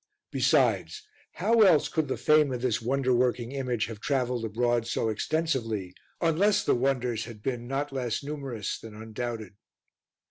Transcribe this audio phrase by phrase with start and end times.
[0.31, 1.03] Besides,
[1.33, 5.93] how else could the fame of this wonder working image have travelled abroad so extensively
[6.19, 9.53] unless the wonders had been not less numerous than undoubted?